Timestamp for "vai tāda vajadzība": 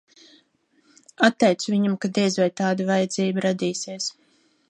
2.43-3.47